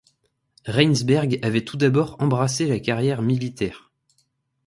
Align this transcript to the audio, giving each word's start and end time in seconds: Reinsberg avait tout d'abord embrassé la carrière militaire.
Reinsberg 0.65 1.37
avait 1.43 1.63
tout 1.63 1.77
d'abord 1.77 2.15
embrassé 2.19 2.65
la 2.65 2.79
carrière 2.79 3.21
militaire. 3.21 3.91